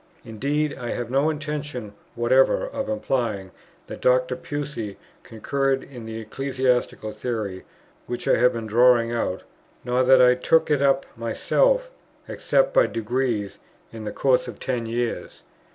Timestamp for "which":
8.07-8.27